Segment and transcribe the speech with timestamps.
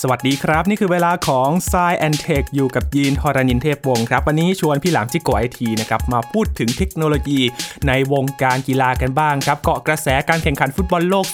[0.00, 7.40] สวัสดีครับ นี่คือเวลาของ s ซแอนเทคอยู่กับยีนทรณินเทพวงศ์ครับ วันนี้ชวนพี่หลามจิโกไอทีนะครับมาพูดถึงเทคโนโลยี
[7.88, 11.26] ในวงการกีฬากันบ้างครับ เกาะกระแสการแข่งขันฟุตบอลโลก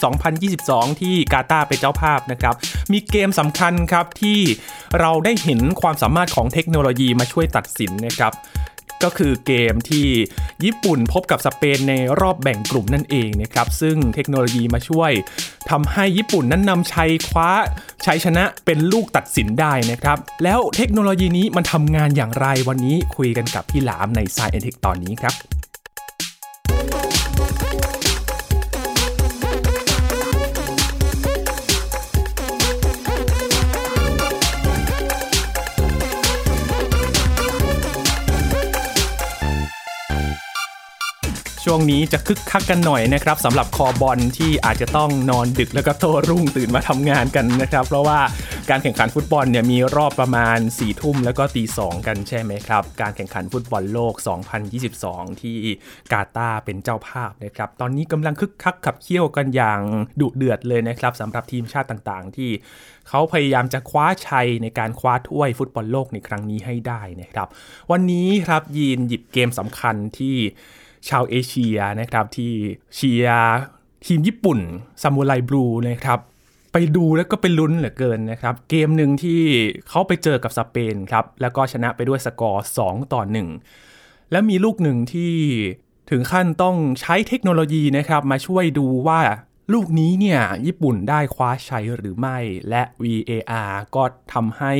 [0.47, 2.55] 2022 ที่กาตาร์เป็นเจ้าภาพนะครับ
[2.91, 4.39] มีเกมสำคัญครับที่
[4.99, 8.33] เราได้เห็นความสามารถของเทคโนโลยีมาช่วยตัดสินนะครับ
[9.03, 10.07] ก็คือเกมที่
[10.63, 15.11] ญี่ปุ่นพบกับสเปนในรอบแบ่งกลุ่มนั่นเองนะครับ ซึ่งเทคโนโลยีมาช่วย
[15.69, 17.49] ทำให้ญี่ปุ่นนั้นนำชัยคว้า
[18.05, 25.58] ชัยชนะเป็นลูกตัดสินได้นะครับ แล้วเทคโนโลยีนี้มันทำงานอย่างไรวันนี้คุยกันกับพี่หลามใน s ายเอ็นเทคตอนนี้ครับ
[41.65, 48.19] ช่วงนี้จะคึกคักกันหน่อยนะครับสำหรับคอบอลที่อาจจะต้องนอนดึกแล้วก็โตรุ่งตื่นมาทำงานกันนะครับ เพราะว่า
[48.69, 54.13] การแข่งขันฟุตบอลเนี่ยมีรอบประมาณ4ี่ทุ่มแล้วก็ตีสองกันใช่ไหมครับ การแข่งขันฟุตบอลโลก
[54.77, 55.57] 2022 ที่
[56.11, 59.79] กาตาร์เป็นเจ้าภาพนะครับ ตอนนี้กำลังคึกคักขับเคี่ยวกันอย่าง
[60.19, 62.51] ดุเดือดเลยนะครับสำหรับทีมชาติต่างๆ ที่
[63.07, 67.47] เขาพยายามจะคว้าชัยในการคว้าถ้วยฟุตบอลโลกในครั้งนี้ให้ได้นะครับ
[67.91, 70.37] วันนี้ครับยีนหยิบเกมสำคัญที่
[71.07, 72.53] ชาวเอเชียนะครับที่
[72.95, 73.43] เชียร์
[74.05, 74.59] ทีมญี่ปุ่น
[75.01, 76.19] ซามูไรบลูนะครับ
[76.73, 79.41] ไปดูแล้วก็ไปลุ้นเหลือเกินนะครับ เกมหนึ่งที่
[79.89, 83.21] เขาไปเจอกับสเปนครับ แล้วก็ชนะไปด้วยสกอร์ 2 ต่อ
[83.75, 85.33] 1 แล้วมีลูกหนึ่งที่
[86.09, 89.21] ถึงขั้นต้องใช้เทคโนโลยีนะครับ มาช่วยดูว่า
[89.73, 92.37] ลูกนี้เนี่ย ญี่ปุ่นได้คว้าชัยหรือไม่
[92.69, 94.03] และ VAR ก็
[94.33, 94.73] ทำให้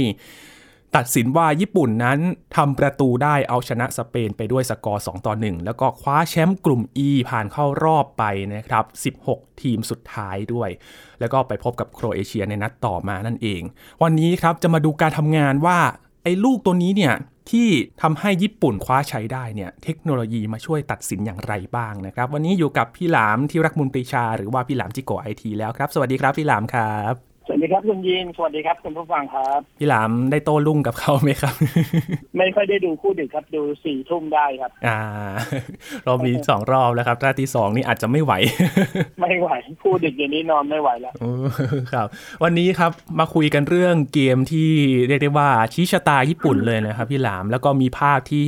[0.96, 2.20] ตัดสินว่าญี่ปุ่นนั้น
[2.56, 8.24] ทำประตูได้เอาชนะสเปนไปด้วยสกอร์ 2 ต่อ 1 แล้วก็คว้าแชมป์กลุ่ม E ผ่านเข้ารอบไป
[8.56, 10.70] นะครับ 16 ทีมสุดท้ายด้วย
[11.20, 13.62] แล้วก็ไปพบกับโครเอเชียในนัดต่อมานั่นเอง
[14.04, 15.80] วันนี้ครับจะมาดูการทำงานว่า
[16.24, 17.14] ไอ้ลูกตัวนี้เนี่ย
[17.52, 17.70] ที่
[18.02, 31.56] ทำให้ญี่ปุ่นคว้าใช้ได้เนี่ยเทคโนโลยีมาช่วยตัดสินอย่างไรบ้างนะครับ วันนี้อยู่กับพี่หลามที่รักมุลปรีชา หรือว่าพี่หลามจิโกไอทีแล้วครับ สวัสดีครับพี่หลามครับ สวัสดีครับคุณยีนสวัสดีครับคุณผู้ฟังครับ พี่หลามได้โต้รุ่งกับเขาไหมครับ
[32.38, 35.00] ไม่ค่อยได้ดูคู่ดึกครับดูสี่ทุ่มได้ครับ อ่า
[36.08, 38.34] รอบนี้สองรอบแล้วครับถ้าที่สองนี่อาจจะไม่ไหว
[39.22, 39.50] ไม่ไหว
[39.84, 41.14] คู่ดึกอย่างนี้นอนไม่ไหวแล้ว
[41.94, 42.08] ครับ
[42.44, 44.70] วันนี้ครับมาคุยกันเรื่องเกมที่
[45.08, 48.48] เรียกได้ว่าชี้ชะตาญี่ปุ่นเลยนะครับ พี่หลามแล้วก็มีภาพที่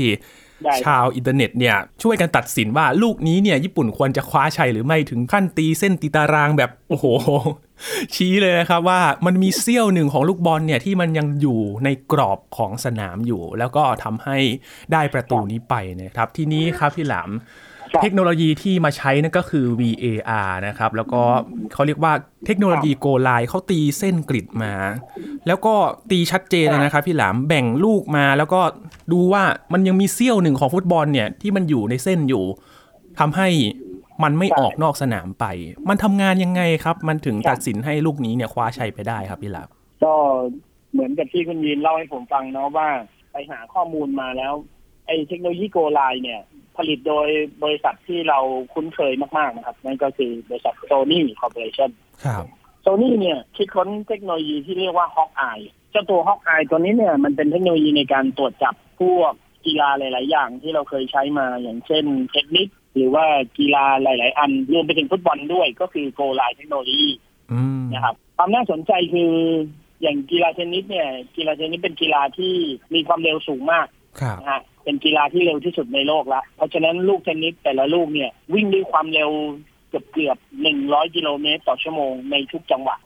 [0.85, 7.05] ชาวอินเทอร์เน็ตเนี่ยช่วยกันตัดสินว่าลูกนี้เนี่ยญี่ปุ่นควรจะคว้าชัยหรือไม่ถึงขั้นตีเส้นตีตารางแบบโอ้โห
[8.15, 14.37] ชี้เลยนะครับว่ามันมีเซี่ยวหนึ่งของลูกบอลเนี่ยที่มันยังอยู่ในกรอบของสนามอยู่ แล้วก็ทำให้
[14.93, 17.29] ได้ประตูนี้ไปนะครับ ที่นี้ครับพี่หลาม
[18.01, 21.21] เทคโนโลยีที่มาใช้นั่นก็คือ VAR นะครับ แล้วก็
[21.73, 22.13] เขาเรียกว่า
[22.45, 24.73] เทคโนโลยีโกไลเขาตีเส้นกริดมา
[25.47, 25.73] แล้วก็
[26.11, 28.61] ตีชัดเจนนะครับ พี่หลามแบ่งลูกมาแล้วก็
[29.11, 29.43] ดูว่า
[29.73, 32.43] มันยังมีเสี้ยวหนึ่งของฟุตบอลเนี่ยที่มันอยู่ในเส้นอยู่
[33.19, 33.47] ทำให้
[34.23, 35.45] มันไม่ออกนอกสนามไป
[35.89, 39.67] มันทำงานยังไงครับ มันถึงตัดสินให้ลูกนี้เนี่ยคว้าชัยไปได้ครับพี่หลาม
[40.03, 40.13] ก็
[40.93, 42.87] เหมือนกับที่คุณยีนเล่าให้ผมฟังเนาะว่า
[43.31, 44.53] ไปหาข้อมูลมาแล้ว
[45.07, 46.41] ไอ้เทคโนโลยี goal-line เนี่ย
[46.77, 47.27] ผลิตโดย
[47.63, 48.39] บริษัทที่เรา
[48.73, 51.91] คุ้นเคยมาก ๆ นะครับ นั่นก็คือบริษัท Sony Corporation
[52.25, 52.45] ครับ
[52.81, 55.59] โซนี่เนี่ย คิดค้นเทคโนโลยีที่เรียกว่า Hawk-Eye
[55.91, 59.33] เจ้าตัว Hawk-Eye ตัวนี้เนี่ยมันเป็นเทคโนโลยีในการตรวจจับพวก
[59.65, 63.25] กีฬาหลาย ๆ อย่างที่เราเคยใช้มาอย่างเช่นเทคนิค หรือว่า
[63.57, 67.05] กีฬาหลาย ๆ อันรวมไปถึงฟุตบอลด้วยก็คือโกไลเทคโนโลยี
[67.93, 69.31] นะครับความน่าสนใจคือ
[70.01, 72.53] อย่างกีฬาเทนนิสเนี่ย กีฬาเทนนิสเป็นกีฬาที่
[72.93, 73.87] มีความเร็วสูงมาก
[74.41, 79.29] นะฮะเป็นกีฬาที่เร็วที่สุดในโลกละเพราะฉะนั้นลูกเทนนิสแต่ละลูกเนี่ยวิ่งด้วยความเร็ว
[79.89, 82.97] เกือบเกือบหนึ่งร้อยกิโลเมตรต่อชั่วโมงในทุกจังหวะ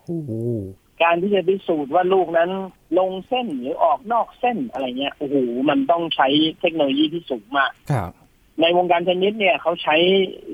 [1.02, 2.50] การที่จะพิสูจน์ว่าลูกนั้น
[2.98, 5.36] ลงเส้นหรือออกนอกเส้นอะไรเงี้ยโอ้โห
[5.68, 6.28] มันต้องใช้
[6.60, 8.10] เทคโนโลยีที่สูงมากครับ
[8.60, 9.96] ในวงการเทนนิสเนี่ยเขาใช้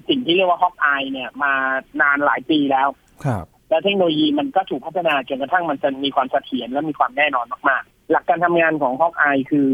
[0.08, 1.52] สิ่งที่เรียกว่าฮอกอายเนี่ยมา
[2.00, 2.88] นานหลายปีแล้ว
[3.24, 9.70] ครับ และเทคโนโลยีมันก็ถูกพัฒนาจนกระทั่งมันจะมีความเสถียรและมีความแน่นอนมากๆ หลักการทำงานของฮอกอายคือ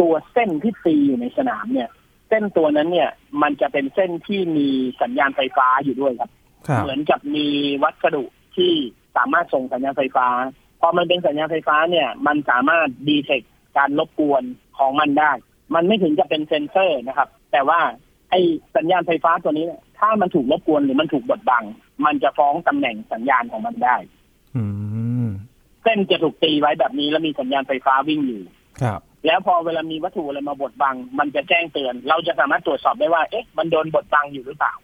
[0.00, 1.90] ตัวเส้นที่ตีอยู่ในสนามเนี่ย
[2.28, 3.10] เส้นตัวนั้นเนี่ย
[3.42, 4.68] มันจะเป็นเส้นที่มี
[5.02, 6.30] สัญญาณไฟฟ้าอยู่ด้วยครับ
[6.80, 7.46] เหมือนกับมี
[7.82, 8.24] วัสดุ
[8.56, 8.72] ที่
[9.16, 10.28] สามารถส่งสัญญาณไฟฟ้า
[10.80, 13.42] พอมันเป็นสัญญาณไฟฟ้าเนี่ย มันสามารถดีเทค
[13.76, 14.42] การรบกวน
[14.78, 15.32] ของมันได้
[15.74, 17.80] มันไม่ถึงจะเป็นเซนเซอร์นะครับ แต่ว่า
[18.30, 18.34] ไอ
[18.76, 21.64] สัญญาณไฟฟ้าตัวนี้เนี่ยถ้ามันถูกรบกวนหรือมันถูกบดบัง
[22.04, 23.96] มันจะฟ้องตำแหน่งสัญญาณของมันได้
[25.82, 28.42] เส้นจะถูกตีไว้แบบนี้แล้วมีสัญญาณไฟฟ้าวิ่งอยู่
[28.82, 34.74] ครับ แล้วพอเวลามีวัตถุอะไรมาบดบัง มันจะแจ้งเตือน เราจะสามารถตรวจสอบได้ว่า เอ๊ะ มันโดนบดบังอยู่หรือเปล่า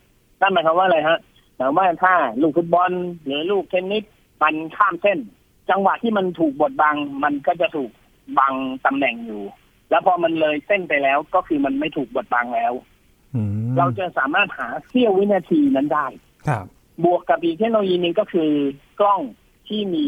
[0.41, 1.19] นั่นหมายความว่าอะไรฮะ
[1.57, 2.91] หมายว่าถ้าลูกฟุตบอล
[3.25, 4.05] หรือลูกเทนนิส
[4.43, 5.19] มันข้ามเส้น
[5.71, 7.91] จังหวะที่มันถูกบดบัง มันก็จะถูก
[8.39, 8.55] บัง
[8.87, 9.43] ตำแหน่งอยู่
[9.91, 12.73] แล้วพอมันเลยเส้นไปแล้วก็คือมันไม่ถูกบดบังแล้ว
[13.35, 16.07] อืมเราจะสามารถหาเสี้ยววินาทีนั้นได้
[16.49, 16.65] ครับ
[17.05, 18.51] บวกกับอีกเทคโนโลยีหนึ่งก็คือ
[19.01, 19.21] กล้อง
[19.69, 20.07] ที่มี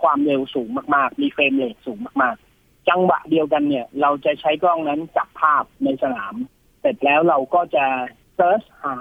[0.00, 2.47] ความเร็วสูงมาก ๆ มีเฟรมเรทสูงมากๆ
[2.88, 6.34] จังหวะเดียวกันเนี่ย เราจะใช้กล้องนั้นจับภาพในสนาม
[6.80, 7.84] เสร็จแล้วเราก็จะ
[8.36, 8.96] search หา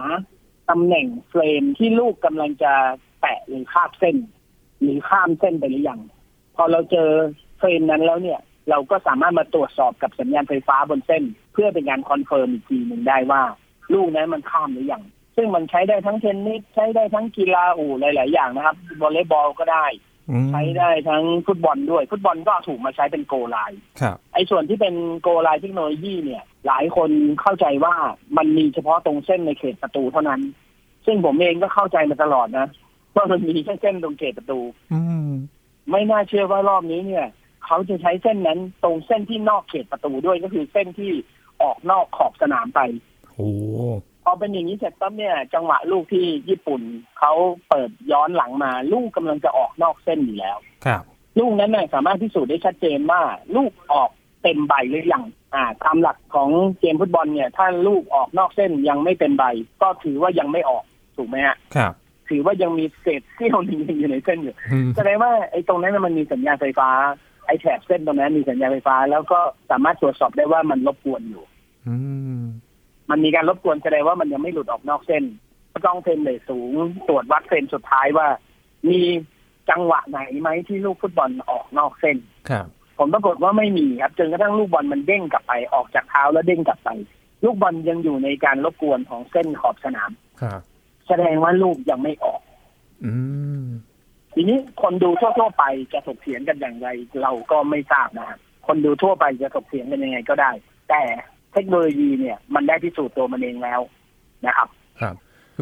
[0.70, 2.74] ตำแหน่ง frame ที่ลูกกำลังจะ
[3.22, 4.18] แตะหรือคาบเส้น
[4.82, 6.02] หรือข้ามเส้นไปหรือยัง
[6.56, 7.10] พอเราเจอ
[7.60, 8.40] frame นั้นแล้วเนี่ย
[8.70, 11.24] เราก็สามารถมาตรวจสอบกับสัญญาณไฟฟ้าบนเส้น
[11.54, 13.44] เพื่อเป็นการ confirm อีกทีหนึ่งได้ว่า
[13.94, 15.04] ลูกนั้นมันข้ามหรือยัง
[15.36, 19.86] ซึ่งมันใช้ได้ทั้งเทนนิสใช้ได้ทั้งกีฬาอู่หลาย ๆ อย่างนะครับวอลเลย์บอลก็ได้
[20.52, 27.10] ใช้ได้ทั้งฟุตบอลด้วย ฟุตบอลก็ถูกมาใช้เป็น goal-line ครับไอ้ส่วนที่เป็นโกลไลน์เทคโนโลยีเนี่ย หลายคน
[27.42, 27.96] เข้าใจว่า
[28.38, 30.42] มันมีเฉพาะตรงเส้นในเขตประตูเท่านั้น
[31.06, 32.68] ซึ่งผมเองก็เข้าใจมาตลอดนะ
[33.16, 34.60] ว่ามันมีแค่เส้นตรงเขตประตู
[34.94, 35.32] อืม
[35.92, 37.28] ไม่น่าเชื่อว่ารอบนี้เนี่ย
[37.66, 41.12] เขาจะใช้เส้นนั้นตรงเส้นที่นอกเขตประตูด้วยก็คือเส้นที่
[41.62, 42.80] ออกนอกขอบสนามไป
[43.34, 43.50] โอ้
[44.30, 46.82] พอเป็นอย่างนี้เสร็จปั๊บเนี่ย จังหวะลูกที่ญี่ปุ่น
[47.20, 47.34] เขา
[47.70, 51.04] เปิดย้อนหลังมา ลูกกำลังจะออกนอกเส้นอยู่แล้ว ครับ
[51.40, 53.22] ลูกนั้นเนี่ยสามารถพิสูจน์ได้ชัดเจนว่า
[53.56, 54.10] ลูกออก
[54.44, 59.44] เต็มใบหรือยังอ่า ตามหลักของเกมฟุตบอลเนี่ย ถ้าลูกออกนอกเส้นยังไม่เต็มใบ
[59.82, 60.84] ก็ถือว่ายังไม่ออก
[61.18, 61.94] ถูกไหมฮะครับ
[62.30, 66.90] ถือว่ายังมีเศษเสี้ยวหนึงยังอยู่ในเส้นอยู่อืมแสดงว่าไอ้ตรงนั้นนะมันมีสัญญาณไฟฟ้า
[67.48, 69.40] ไอ้แถบเส้นตรงนั้นมีสัญญาณไฟฟ้า แล้วก็
[69.70, 71.44] สามารถตรวจสอบได้ว่ามันรบกวนอยู่
[71.88, 71.96] อื
[73.08, 75.24] มมันมีการรบกวนแสดงว่ามันยังไม่หลุดออกนอกเส้น
[75.74, 76.72] ก็ต้องเฟรมเรทสูง
[77.08, 78.28] ตรวจวัดเฟรมสุดท้ายว่า
[78.90, 79.00] มี
[79.70, 82.18] จังหวะไหนไหมที่ลูกฟุตบอลออกนอกเส้น
[82.50, 82.68] ครับ
[82.98, 86.90] ผมปรากฏว่าไม่มีครับจนกระทั่งลูกบอลมันเด้งกลับไปออกจากเท้าแล้วเด้งกลับไป
[87.44, 90.12] ลูกบอลยังอยู่ในการรบกวนของเส้นขอบสนาม
[90.42, 90.62] ครับ
[91.08, 92.42] แสดงว่าลูกยังไม่ออก
[93.06, 93.14] อื
[93.64, 93.66] ม
[94.34, 95.64] ทีนี้คนดูทั่วๆไป
[95.94, 96.88] จะถกเถียงกันอย่างไร
[97.22, 100.52] เราก็ไม่ทราบนะครับคนดูทั่วไปจะถกเถียงกันยังไงก็ได้
[100.90, 101.02] แต่
[101.37, 103.80] เทคโนโลยีเนี่ยมันได้พิสูจน์ตัวมันเองแล้ว
[104.46, 104.68] นะครับ
[105.02, 105.16] ครับ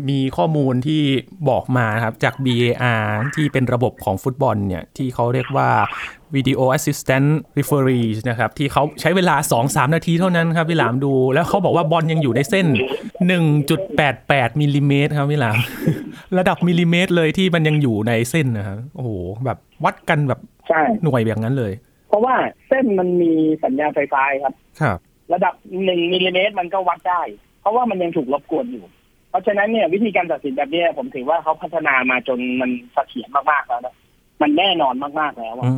[0.10, 1.02] มีข้อมูลที่
[1.50, 3.04] บอกมาครับจาก BAR
[3.36, 5.70] ที่เป็นระบบของฟุตบอลเนี่ยที่เขาเรียกว่า
[6.36, 7.28] Video Assistant
[7.58, 12.68] Referee นะครับที่เขาใช้เวลา 2-3 นาทีเท่านั้นครับพี่หลามดู แล้วเขาบอกว่าบอลยังอยู่ในเส้น
[13.44, 15.58] 1.88มิลลิเมตรครับพี่หลาม
[16.38, 19.10] ระดับมิลลิเมตรเลยที่มันยังอยู่ในเส้นนะครับโอ้โห
[19.46, 20.40] แบบวัดกันแบบ
[20.70, 21.74] ใช่หน่วยแบบนั้นเลย
[22.10, 22.36] เพราะว่า
[22.68, 23.32] เส้นมันมี
[23.64, 24.98] สัญญาณไฟฟ้าครับครับ
[25.34, 27.22] ระดับหนึ่งมิลลิเมตรมันก็วัดได้
[27.62, 28.86] เพราะว่ามันยังถูกรบกวนอยู่
[29.30, 33.96] เพราะฉะนั้นเนี่ยวิธีการตัดสินแบบนี้ผมถือว่าเขาพัฒนามาจนมันเสถียรมากๆแล้วนะ
[34.42, 35.74] มันแน่นอนมากๆแล้วอะอื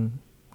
[0.00, 0.04] ม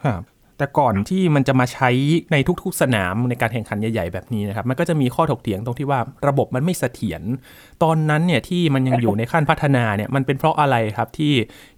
[0.06, 0.24] ครับ
[0.58, 1.90] แต่ก่อนที่มันจะมาใช้
[2.32, 7.22] ในทุกๆสนามในการแข่งขันใหญ่ ๆ แบบนี้นะครับ มันก็จะมีข้อถกเถียงตรงที่ว่าระบบมันไม่เสถียร
[7.84, 11.34] ตอนนั้นเนี่ยที่มันยังอยู่ในขั้นพัฒนาเนี่ยมันเป็นเพราะอะไรครับที่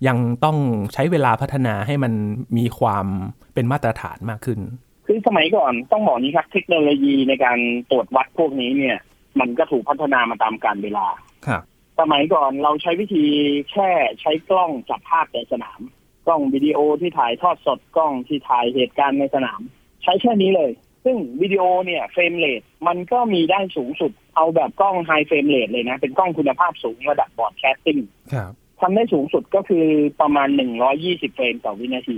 [0.08, 0.58] ยังต้อง
[0.94, 2.14] ใช้เวลาพัฒนาให้มัน
[2.58, 3.06] มีความ
[3.54, 4.60] เป็นมาตรฐานมากขึ้น
[5.07, 7.59] คือสมัยก่อนต้องบอกนี้ครับ เทคโนโลยีในการ
[7.92, 8.98] ตรวจวัดพวกนี้เนี่ย
[9.39, 11.07] มันก็ถูกพัฒนามาตามกาลเวลา
[11.48, 11.63] ครับ
[12.00, 13.25] สมัยก่อนเราใช้วิธี
[13.71, 13.89] แค่
[14.21, 15.80] ใช้กล้องจับภาพในสนาม
[16.25, 19.62] กล้องวิดีโอที่ถ่ายทอดสดกล้องที่ถ่ายเหตุการณ์ในสนาม
[20.04, 20.71] ใช้แค่นี้เลย
[21.06, 28.00] ซึ่งวิดีโอเนี่ย frame rate มันก็มีได้สูงสุด เอาแบบกล้อง high frame rate เลยนะ เป็นกล้องคุณภาพสูงระดับ broadcasting
[28.33, 28.51] ครับ
[28.81, 29.86] ทำได้สูงสุดก็คือ
[30.21, 30.48] ประมาณ
[30.92, 32.11] 120 เฟรมต่อวินาท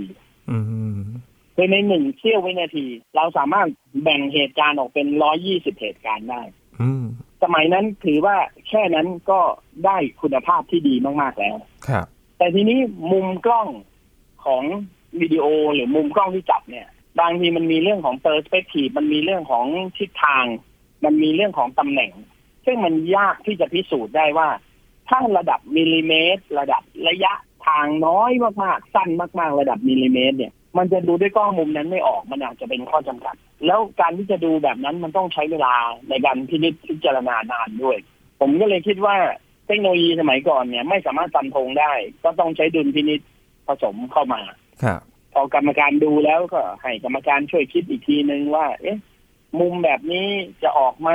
[0.50, 0.58] อื
[0.98, 1.00] ม
[1.54, 3.68] โดยในหนึ่งเสี้ยววินาที เราสามารถ
[4.02, 5.06] แบ่งเหตุการณ์ออกเป็น
[5.44, 6.42] 120เหตุการณ์ได้
[6.80, 7.04] อืม
[7.42, 8.36] สมัยนั้นถือว่า
[8.68, 9.40] แค่นั้นก็
[9.86, 11.56] ได้คุณภาพที่ดีมาก ๆ แล้ว
[11.88, 12.06] ครับ
[12.38, 12.78] แต่ทีนี้
[13.12, 13.68] มุมกล้อง
[14.44, 14.64] ของ
[15.20, 16.88] วิดีโอหรือมุมกล้องที่จับเนี่ย
[17.20, 19.66] บางทีมันมีเรื่องของเ e อร์สเปกทีมันมีเรื่องของ
[19.98, 20.44] ทิศทาง
[21.04, 22.12] มันมีเรื่องของตำแหน่ง
[22.64, 24.48] ซึ่งมันยากที่จะพิสูจน์ได้ว่า
[25.08, 27.32] ถ้าระดับมิลลิเมตร ระดับระยะ
[27.66, 28.30] ทางน้อย
[28.64, 33.34] มากๆ สั้นมาก ๆ ระดับมิลลิเมตร เนี่ย มันจะดูด้วยกล้องมุมนั้นไม่ออกมันอาจจะเป็นข้อจำกัด
[33.66, 35.74] แล้วการที่จะดูแบบนั้นมันต้องใช้เวลา
[36.08, 37.98] ในการพินิจพิจารณานานด้วย
[38.40, 39.16] ผมก็เลยคิดว่า
[39.66, 41.92] เทคโนโลยีสมัยก่อนเนี่ย ไม่สามารถฟันธงได้
[42.24, 43.20] ก็ต้องใช้ดุลพินิจ
[43.66, 44.40] ผสมเข้ามา
[44.84, 45.00] ครับ
[45.32, 48.98] พอกรรมการดูแล้วก็ให้กรรมการช่วยคิดอีกทีนึงว่า เอ๊ะ
[49.60, 50.28] มุมแบบนี้
[50.62, 51.10] จะออกไหม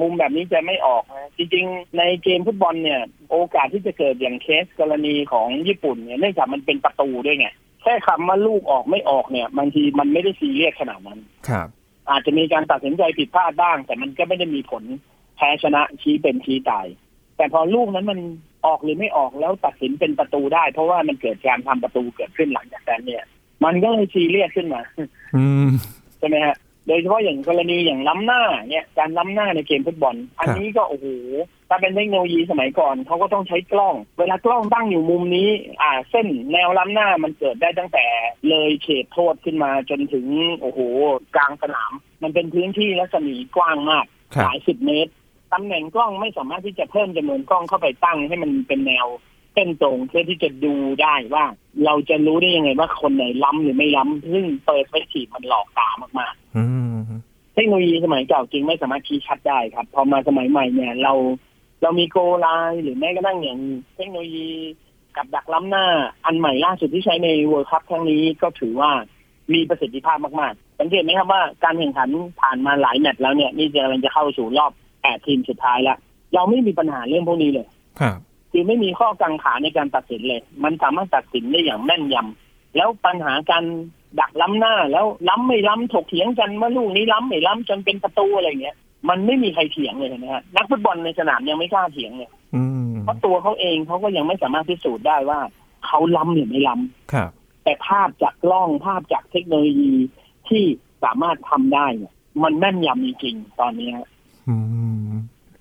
[0.00, 7.48] มุมแบบนี้จะไม่ออกนะจริงๆ ในเกมฟุตบอลเนี่ย โอกาสที่จะเกิดอย่างเคสกรณีของญี่ปุ่นเนี่ยเนื่องจากมันเป็นประตูด้วยไง
[7.84, 11.68] แค่คำว่าลูกออกไม่ออกเนี่ยบางทีมันไม่ได้ซีเรียสขนาดนั้น ครับ
[12.10, 14.84] อาจจะมีการตัดสินใจผิดพลาดบ้าง แต่มันก็ไม่ได้มีผล
[15.36, 16.86] แพ้ชนะชี้เป็นชี้ตาย
[17.36, 18.18] แต่พอลูกนั้นมัน
[18.66, 23.24] ออกหรือไม่ออกแล้วตัดสินเป็นประตูได้ เพราะว่ามันเกิดการทำประตูเกิดขึ้นหลังจากนั้นเนี่ย
[23.64, 24.82] มันก็เลยซีเรียสขึ้นมา
[25.36, 25.68] อืม
[26.18, 31.06] ใช่ไหมฮะ โดยเฉพาะอย่างกรณีอย่างล้ำหน้าเนี่ยการล้ำหน้าในเกมฟุตบอล อันนี้ก็โอ้โห
[31.68, 35.48] ถ้าเป็นเทคโนโลยีสมัยก่อนเขาก็ต้องใช้กล้อง เวลากล้องตั้งอยู่มุมนี้
[35.82, 38.06] อ่าเส้นแนวล้ำหน้ามันเกิดได้ตั้งแต่
[38.48, 40.26] เลยเขตโทษขึ้นมาจนถึง
[40.60, 40.80] โอ้โห
[41.36, 45.12] กลางสนาม มันเป็นพื้นที่รัศมีกว้างมากครับหลายสิบเมตร
[45.52, 49.06] ตำแหน่งกล้องไม่สามารถที่จะเพิ่มจำนวนกล้องเข้าไปตั้งให้มันเป็นแนว
[49.54, 51.44] เส้นตรงเพื่อที่จะดูได้ว่า
[51.84, 56.96] เราจะรู้ได้ยังไงว่าคนไหนล้ำหรือไม่ล้ำซึ่ง perspective มันหลอกตามากๆอืม
[57.54, 61.12] เทคโนโลยีสมัยเก่าจริงไม่สามารถชี้ชัดได้ครับพอมาสมัยใหม่เนี่ย เรา
[61.82, 63.60] เรามี goal line หรือแม้กระทั่งอย่าง
[63.96, 64.48] เทคโนโลยี
[65.16, 65.86] กับดักล้ำหน้า
[66.24, 68.90] อันใหม่ล่าสุดที่ใช้ใน World Cup ครั้งนี้ก็ถือว่า
[69.52, 72.08] มีประสิทธิภาพมากๆ สังเกตไหมครับว่าการแข่งขัน
[72.40, 75.98] ผ่านมาหลายแมตช์แล้วเนี่ย นี่จะกำลังจะเข้าสู่รอบแปดทีมสุดท้ายแล้ว
[76.34, 77.66] เราไม่มีปัญหาเรื่องพวกนี้เลย
[78.00, 78.18] ครับ
[78.56, 83.64] คือไม่มีข้อกังขาในการตัดสินเลย มันสามารถตัดสินได้อย่างแม่นยำแล้วปัญหาการ
[84.20, 88.76] ดักล้ำหน้าแล้วล้ำไม่ล้ำถกเถียงกันว่าลูกนี้ล้ำไม่ล้ำจนเป็นประตูอะไรเงี้ย
[89.08, 95.40] มันไม่มีใครเถียงเลยนะฮะนักฟุตบอลในสนามยังไม่กล้าเถียงเลยอืมเพราะตัวเขาเองเขาก็ยังไม่สามารถพิสูจน์ได้ว่า
[95.86, 97.30] เขาล้ำหรือไม่ล้ำครับ
[97.64, 99.92] แต่ภาพจากกล้องภาพจากเทคโนโลยี
[100.48, 100.64] ที่
[101.04, 104.08] สามารถทำได้เนี่ยมันแม่นยำจริงๆตอนนี้ฮะ
[104.48, 104.56] อื
[105.10, 105.12] ม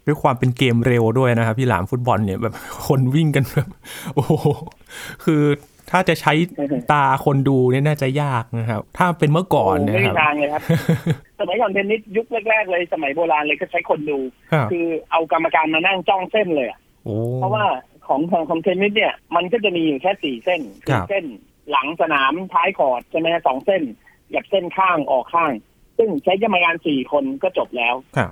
[0.05, 2.53] ด้วยความเป็นเกมเร็วด้วยนะครับ พี่หลามฟุตบอลเนี่ยแบบ
[2.88, 3.69] คนวิ่งกันแบบ
[4.15, 4.33] โอ้โห
[5.25, 5.43] คือ
[5.91, 6.33] ถ้าจะใช้
[6.91, 10.63] ตาคนดูเนี่ยน่าจะยากนะครับ ถ้าเป็นเมื่อก่อนโอ้เนี่ยไม่คมีรับทางเลยครับ
[11.39, 14.19] สมัยก่อนเทนนิสยุคแรกๆเลยสมัยโบราณเลยก็ใช้คนดู
[14.53, 17.65] ครับคือเอากรรมการมานั่งจ้องเส้นเลยอะโอ้เพราะว่า
[18.07, 21.25] ของของของเทนนิสเนี่ย มันก็จะมีอยู่แค่สี่เส้นครัคือบเส้น
[21.72, 23.81] หลังสนามท้ายคอร์ตใช่ไหมฮะสองเส้น
[24.33, 25.51] กับเส้นข้างออกข้าง
[25.98, 28.31] ซึ่งใช้กรรมการสี่คนก็จบแล้วครับ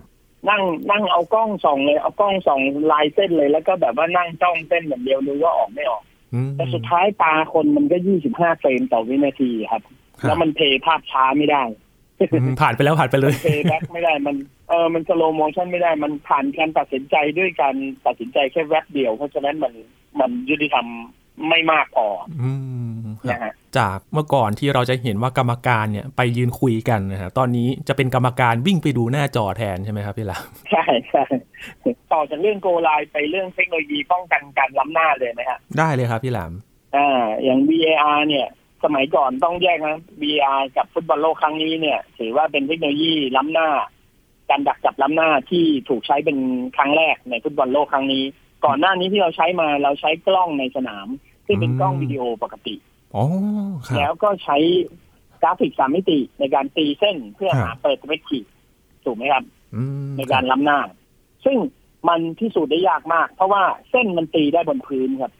[0.49, 2.59] นั่งนั่งเอากล้องส่องเลยเอากล้องส่อง
[2.91, 9.81] ลายเส้นเลยแล้วก็แบบว่านั่งจ้องเส้นแบบเดียวดูว่าออกไม่ออกอืมแต่สุดท้ายตาคนมันก็ยี่สิบห้าเฟรมต่อวินาทีครับ
[10.19, 11.63] ครับแล้วมัน play ภาพช้าไม่ได้
[12.33, 14.35] อืมผ่านไปแล้วผ่านไปเลยเพย์แบ็ไม่ได้มัน
[14.69, 19.73] เออมัน slow motion ไม่ได้มันผ่านการตัดสินใจด้วยการตัดสินใจแค่แวบเดียว เพราะฉะนั้นมัน
[20.19, 20.87] มันยุติธรรม
[21.49, 22.07] ไม่มากพอ
[22.41, 22.51] อื
[22.99, 31.23] มครับนะฮะจากเมื่อก่อนที่เราจะเห็นว่ากรรมการเนี่ยไปยืนคุยกันนะฮะตอนนี้จะเป็นกรรมการวิ่งไปดูหน้าจอแทนใช่ไหมครับพี่หลามใช่ใช่
[32.13, 36.51] ต่อจากเรื่องโกไลน์ไปเรื่องเทคโนโลยีป้องกันการล้ำหน้าเลยนะฮะได้เลยครับพี่หลาม
[36.95, 38.47] อ่าอย่าง VAR เนี่ย
[38.83, 43.69] สมัยก่อนต้องแยกนะ VAR กับฟุตบอลโลกครั้งนี้เนี่ย ถือว่าเป็นเทคโนโลยีล้ำหน้า
[44.49, 46.37] การดักจับล้ำหน้าที่ถูกใช้เป็น
[46.77, 48.23] ครั้งแรกในฟุตบอลโลกครั้งนี้
[48.65, 51.07] ก่อนหน้านี้ที่เราใช้มาเราใช้กล้องในสนาม
[51.45, 52.75] ที่เป็นกล้องวิดีโอปกติ
[53.15, 53.25] อ๋อ
[53.87, 54.57] ครัแล้บวก็ใช้
[55.41, 58.39] กราฟิกสามมิติในการตีเส้นเพื่อครับหาเปิดสเปกที
[59.05, 59.43] ถูกไหมครับ
[59.75, 60.79] อืมในการล้ำหน้า
[61.45, 61.57] ซึ่ง
[62.09, 65.33] มันพิสูจน์ได้ยากมาก เพราะว่าเส้นมันตีได้บนพื้นครับ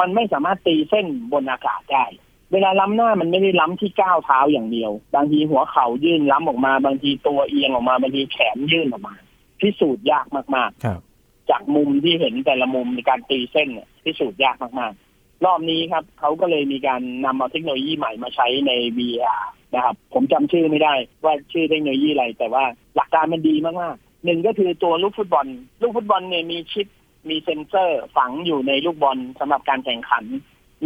[0.00, 2.04] มันไม่สามารถตีเส้นบนอากาศได้
[2.52, 9.14] เวลาล้ำหน้ามันไม่ได้ล้ำที่ก้าวเท้าอย่างเดียว บางทีหัวเข่ายื่นล้ำออกมา บางทีตัวเอียงออกมา บางทีแขนยื่นออกมา
[9.60, 11.13] พิสูจน์ยากมากครับๆ
[11.50, 19.42] จากมุมที่เห็นแต่ละมุมในการตีเส้นเนี่ยพิสูจน์ยากมากๆ รอบนี้ครับเขาก็เลยมีการนำเอาเทคโนโลยีใหม่มาใช้ใน VR
[19.74, 22.64] นะครับผมจำชื่อไม่ได้ว่าชื่อเทคโนโลยีอะไร แต่ว่า
[22.96, 25.46] หลักการมันดีมากๆหนึ่งก็คือตัวลูกฟุตบอล
[25.82, 26.88] ลูกฟุตบอลเนี่ยมีชิป
[27.28, 30.24] มีเซ็นเซอร์ฝังอยู่ในลูกบอลสำหรับการแข่งขัน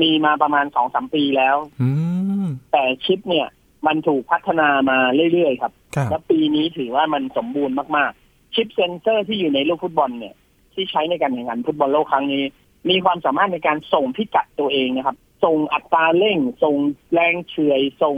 [0.00, 1.88] มีมาประมาณสองสามปีแล้วอื
[2.45, 3.49] มแต่ชิปเนี่ย
[3.87, 4.99] มันถูกพัฒนามา
[5.33, 10.35] เรื่อยๆครับครับ และปีนี้ถือว่ามันสมบูรณ์มากๆ ชิปเซนเซอร์ที่อยู่ในลูกฟุตบอลเนี่ย
[10.79, 12.45] ที่ใช้ในการแข่งขันฟุตบอลโลกครั้งนี้
[12.91, 16.77] มีความสามารถในการส่งพิกัดตัวเองนะครับ ส่งอัตราเร่ง ส่ง
[17.13, 18.17] แรงเฉื่อย ส่ง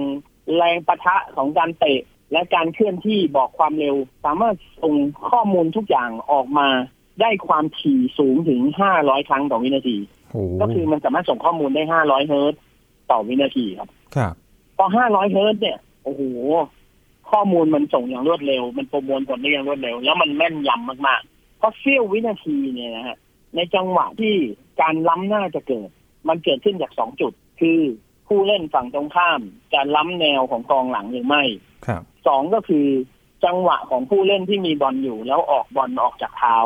[0.57, 2.01] แรงปะทะของการเตะ
[2.33, 4.95] และการเคลื่อนที่บอกความเร็ว สามารถส่ง
[5.31, 6.69] ข้อมูลทุกอย่างออกมา
[7.21, 8.61] ได้ความถี่สูงถึง
[8.95, 9.97] 500 ครั้งต่อวินาที
[10.31, 12.61] โอ้ก็คือมันสามารถส่งข้อมูลได้ 500 เฮิร์ตซ์
[13.11, 14.35] ต่อวินาทีครับ ครับ
[14.77, 16.23] พอ 500 เฮิร์ตซ์เนี่ย โอ้โห
[17.31, 23.17] ข้อมูลมันส่งอย่างรวดเร็ว มันประมวลผลได้อย่างรวดเร็ว แล้วมันแม่นยำมากๆ เพราะเสี้ยววินาทีเนี่ยนะฮะ
[23.57, 24.35] ในจังหวะที่
[24.81, 25.89] การล้ำหน้าจะเกิด
[26.29, 27.81] มันเกิดขึ้นจากสองจุด คือ
[28.29, 29.41] ผู้เล่นฝั่งตรงข้าม
[29.73, 31.43] จะล้ำแนวของกองหลังหรือไม่
[31.87, 32.87] ครับสองก็คือ
[33.45, 36.57] จังหวะของผู้เล่นที่มีบอลอยู่ แล้วออกบอลออกจากเท้า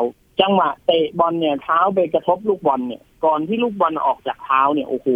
[0.41, 5.07] จังหวะเตะบอลเนี่ยเท้าไปกระทบลูกบอลเนี่ย ก่อนที่ลูกบอลออกจากเท้าเนี่ยโอ้โห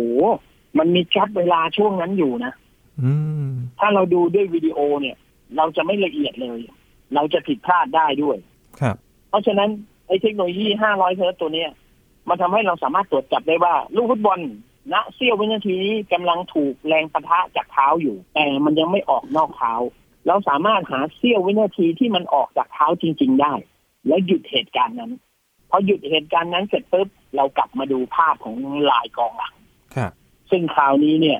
[0.77, 2.53] มันมี gap เวลาช่วงนั้นอยู่นะ
[3.01, 3.11] อื
[3.45, 5.17] มถ้าเราดูด้วยวิดีโอเนี่ย
[5.57, 6.59] เราจะไม่ละเอียดเลย
[7.15, 8.37] เราจะผิดพลาดได้ด้วย
[8.81, 8.97] ครับ
[9.29, 9.69] เพราะฉะนั้น
[10.07, 11.71] ไอ้เทคโนโลยี 500 เฮิร์ตซ์ตัวเนี้ย
[12.29, 14.39] มันทำให้เราสามารถตรวจจับได้ว่า ลูกฟุตบอล
[14.93, 19.73] ณเสี้ยววินาทีนี้กำลังถูกแรงปะทะจากเท้าอยู่ แต่มันยังไม่ออกนอกเท้า
[20.27, 23.53] เราสามารถหาเสี้ยววินาทีที่มันออกจากเท้าจริง ๆ ได้
[24.07, 25.11] แล้วหยุดเหตุการณ์นั้น
[25.69, 28.55] พอหยุดเหตุการณ์นั้นเสร็จปุ๊บเรากลับมาดูภาพของ
[28.91, 29.55] ลายกองหลัง
[29.95, 30.11] ครับ
[30.49, 31.39] ซึ่งคราวนี้เนี่ย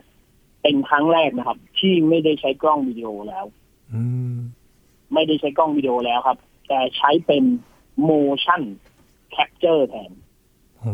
[0.61, 3.45] เป็นครั้งแรกนะครับ ที่ไม่ได้ใช้กล้องวิดีโอแล้ว
[3.93, 4.01] อื
[4.33, 4.37] ม
[5.13, 7.43] ไม่ได้ใช้กล้องวิดีโอแล้วครับ แต่ใช้เป็น
[8.07, 8.61] motion
[9.35, 10.11] capture แทน
[10.79, 10.93] โอ้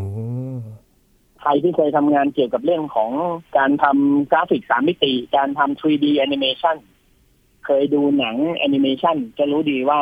[1.41, 3.11] ใครที่เคยทำงานเกี่ยวกับเรื่องของ
[3.57, 6.77] การทำกราฟิกสามมิติ การทำ 3D animation
[7.65, 10.01] เคยดูหนังแอนิเมชันจะรู้ดีว่า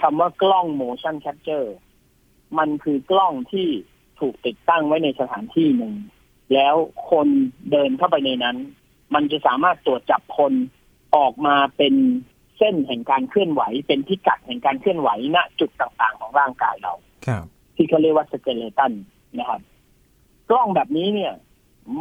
[0.00, 1.68] คำว่ากล้อง motion capture
[2.58, 3.68] มันคือกล้องที่
[4.20, 5.94] ถูกติดตั้งไว้ในสถานที่หนึ่ง
[6.54, 6.74] แล้ว
[7.10, 7.28] คน
[7.70, 8.56] เดินเข้าไปในนั้น
[9.14, 10.52] มันจะสามารถตรวจจับคน
[11.16, 11.94] ออกมาเป็น
[12.58, 16.94] เส้นแห่งการเคลื่อนไหว เป็นพิกัดแห่งการเคลื่อนไหวณจุดต่างๆของร่างกายเรา
[17.26, 17.44] ครับ
[17.76, 18.92] ที่เขาเรียกว่าสเกเลตัน
[19.38, 19.60] นะครับ
[20.50, 21.32] กล้องแบบนี้เนี่ย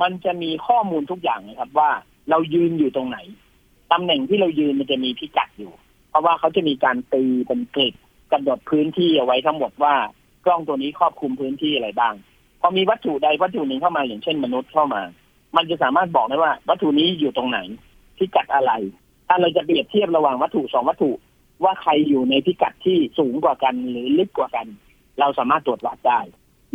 [0.01, 1.89] มันจะมีข้อมูลทุกอย่างนะครับ ว่า
[2.29, 3.17] เรายืนอยู่ตรงไหน
[3.91, 5.71] ตำแหน่งที่เรายืนมันจะมีพิกัดอยู่
[6.09, 7.95] เพราะว่าเขาจะมีการตีเป็นกริด
[8.31, 9.95] กำหนดพื้นที่เอาไว้ทั้งหมดว่า
[10.45, 12.13] กล้องตัวนี้ครอบคลุมพื้นที่อะไรบ้าง
[12.61, 15.01] พอมีวัตถุใดวัตถุหนึ่งเข้ามาอย่างเช่นมนุษย์เข้ามา
[15.55, 17.59] มันจะสามารถบอกได้ว่า วัตถุนี้อยู่ตรงไหน
[18.17, 18.71] พิกัดอะไร
[19.27, 21.11] ถ้าเราจะเปรียบเทียบระหว่างวัตถุสองวัตถุ
[21.63, 24.67] ว่าใครอยู่ในพิกัดที่สูงกว่ากันหรือลึกกว่ากัน
[25.19, 26.19] เราสามารถตรวจวัดได้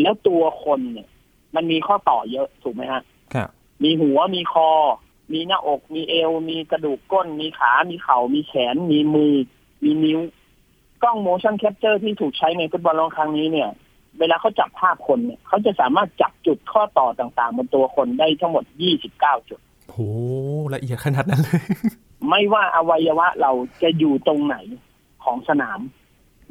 [0.00, 1.08] แล้วตัวคนเนี่ย
[1.54, 3.02] มันมีข้อต่อเยอะถูกไหมฮะ
[3.34, 3.48] ครับ
[3.84, 4.70] มีหัวมีคอ
[5.32, 9.34] มีหน้าอก มีเอว มีกระดูกก้น มีขา มีเข่า มีแขน มีมือ
[9.84, 10.20] มีนิ้ว
[11.02, 13.68] กล้อง motion capture ที่ถูกใช้ในฟุตบอลโลกครั้งนี้เนี่ย
[14.18, 18.64] เวลาเขาจับภาพคนเนี่ย เขาจะสามารถจับจุดข้อต่อต่างๆ บนตัวคนได้ทั้งหมด
[19.06, 19.98] 29 จุด โห
[20.74, 21.62] ละเอียดขนาดนั้นเลย
[22.28, 24.56] ไม่ว่าอวัยวะเราจะอยู่ตรงไหน
[25.24, 25.80] ของสนาม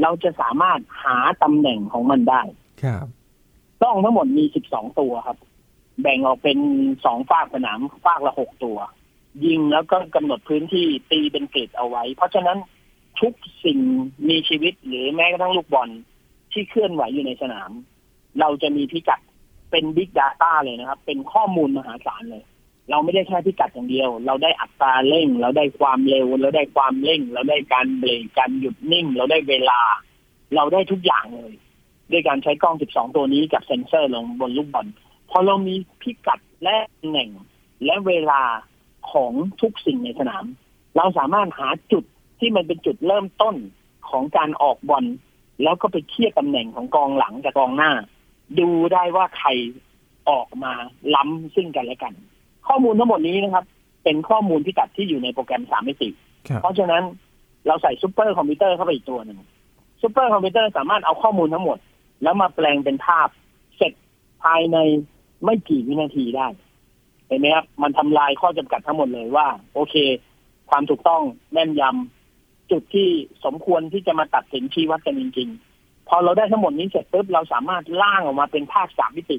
[0.02, 2.42] เราจะสามารถหาตำแหน่งของมันได้
[2.84, 3.08] ครับ
[3.82, 5.38] กล้องทั้งหมดมี12ตัวครับ
[6.02, 6.60] แบ่งออกเป็น
[7.06, 8.78] สองฝากสนามฝากละหกตัว
[9.46, 12.58] ยิงแล้วก็กำหนดพื้นที่ตีเป็นเกรดเอาไว้ เพราะฉะนั้น
[13.22, 13.34] ทุก
[13.66, 13.80] สิ่ง
[14.30, 15.90] มีชีวิตหรือแม้กระทั่งลูกบอล
[16.52, 17.72] ที่เคลื่อนไหวอยู่ในสนาม
[18.40, 19.20] เราจะมีพิกัด
[19.72, 22.44] เป็น Big Data เลยนะครับ เป็นข้อมูลมหาศาลเลย
[22.90, 29.80] เราไม่ได้แค่พิกัดอย่างเดียว เราได้อัตราเร่ง เราได้ความเร็ว เราได้ความเร่ง เราได้การเบรกการหยุดนิ่ง เราได้เวลา
[30.56, 31.54] เราได้ทุกอย่างเลย
[32.12, 34.88] ด้วยการใช้กล้อง 12 ตัวนี้กับเซ็นเซอร์ลงบนลูกบอล
[35.30, 37.30] พอเรามีพิกัดและตำแหน่ง
[37.86, 38.42] และเวลา
[39.12, 40.46] ของทุกสิ่งในสนาม
[40.98, 42.04] เราสามารถหาจุด
[42.40, 43.56] ที่มันเป็นจุดเริ่มต้น
[44.10, 45.06] ของการออกบอล
[45.64, 47.92] แล้วก็ไปเทียบตำแหน่งของกองหลังกับกองหน้า
[48.60, 49.50] ดูได้ว่าใคร
[50.30, 50.74] ออกมา
[51.16, 52.14] ล้ำซึ่งกันและกัน
[52.68, 53.66] ข้อมูลทั้งหมดนี้นะครับ
[54.04, 56.10] เป็นข้อมูลพิกัดที่อยู่ในโปรแกรมสามมิติ
[56.48, 57.04] ครับเพราะฉะนั้น
[57.68, 59.40] เราใส่ซูเปอร์คอมพิวเตอร์เข้าไปอีกตัวหนึ่ง
[60.02, 61.78] ซูเปอร์คอมพิวเตอร์สามารถเอาข้อมูลทั้งหมด
[62.24, 63.28] แล้วมาแปลงเป็นภาพ
[63.78, 63.94] เสร็จ
[64.44, 64.78] ภายใน
[65.44, 66.48] ไม่กี่วินาทีได้
[67.28, 69.96] เห็นไหมครับ มันทำลายข้อจำกัดทั้งหมดเลยว่า โอเค
[70.70, 73.10] ความถูกต้องแม่นยำจุดที่
[73.46, 75.50] สมควรที่จะมาตัดสินชี้วัดกันจริง
[75.80, 79.38] ๆ พอเราได้ทั้งหมดนี้เสร็จปุ๊บเราสามารถล่างออกมาเป็นภาพสามมิติ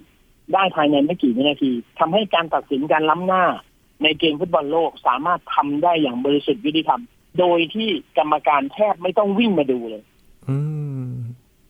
[0.54, 3.44] ได้ภายในไม่กี่วินาทีทำให้การตัดสินการล้ำหน้า
[4.02, 7.02] ในเกมฟุตบอลโลกสามารถทำได้อย่างบริสุทธิ์ยุติธรรม
[7.38, 10.02] โดยที่กรรมการแทบไม่ต้องวิ่งมาดูเลย
[10.48, 10.56] อื
[11.08, 11.10] ม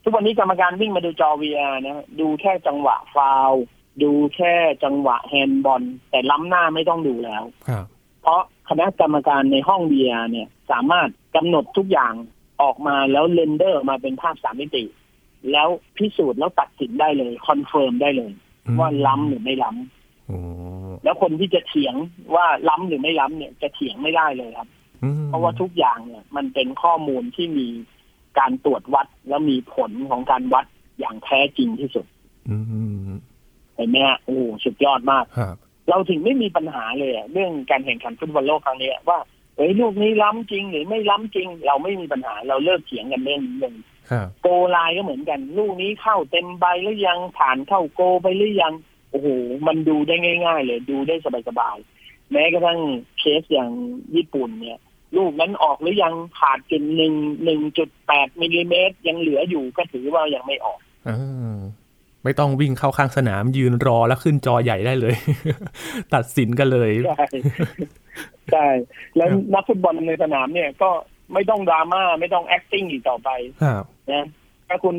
[0.03, 3.65] ทุกวันนี้กรรมการวิ่งมาดูจอ VR นะดูแค่จังหวะฟาวล์
[4.03, 7.85] ดูแค่จังหวะแฮนด์บอล แต่ล้ำหน้าไม่ต้องดูแล้วครับ
[8.23, 12.15] เพราะคณะกรรมการในห้อง VR เนี่ย สามารถกำหนดทุกอย่าง
[12.63, 14.85] ออกมาแล้ว render มาเป็นภาพสามมิติ
[15.53, 18.47] แล้วพิสูจน์แล้วตัดสินได้เลย confirm ได้เลยอืม
[18.81, 20.39] ว่าล้ำหรือไม่ล้ำโอ้
[21.05, 21.95] แล้วคนที่จะเถียง
[22.35, 24.69] ว่าล้ำหรือไม่ล้ำเนี่ยจะเถียงไม่ได้เลยครับ
[25.05, 27.69] อืมเพราะว่าทุกอย่างเนี่ย มันเป็นข้อมูลที่มี
[28.39, 30.67] การตรวจวัดแล้วมีผลของการวัด
[30.99, 32.07] อย่างแท้จริงที่สุด
[32.51, 32.57] อื
[33.09, 33.11] ม
[33.77, 35.57] เห็นไหมฮะโอ้โหสุดยอดมากครับ
[35.89, 39.19] เราถึงไม่มีปัญหาเลยอะเรื่องการแข่งขันฟุตบอลโลกครั้งนี้ว่า
[39.57, 43.98] เอ้ยลูกนี้ล้ำจริงหรือไม่ล้ำจริง เราไม่มีปัญหาเราเลิกเถียงกันเรื่องนี้เลยครับ
[44.43, 48.75] โกไลน์ก็เหมือนกัน ลูกนี้เข้าเต็มใบหรือยังผ่านเข้าโกไปหรือยัง
[49.11, 49.29] โอ้โห
[49.67, 50.15] มันดูได้
[50.47, 51.15] ง่าย ๆ เลยดูได้
[51.49, 52.81] สบายๆแม้กระทั่ง
[53.19, 53.71] เคสอย่าง
[54.15, 54.79] ญี่ปุ่นเนี่ย
[55.17, 61.59] ลูกนั้นออกหรือยังขาดจุดหนึ่งหนึ่งจุดแปดมิลลิเมตรยังเหลืออยู่ก็ถือว่ายังไม่ออกอ่า
[62.25, 65.15] ไม่ต้องวิ่งเข้าข้างสนามยืนรอแล้วขึ้นจอใหญ่ได้เลย
[66.15, 67.27] ตัดสินกันเลยใช่
[68.53, 68.67] ใช่
[69.17, 70.91] แล้วนักฟุตบอลในสนามเนี่ยก็
[71.35, 73.31] ไม่ต้องดราม่าไม่ต้อง acting อีกต่อไป
[73.63, 74.27] ครับนะ
[74.69, 74.97] ถ้าคุณ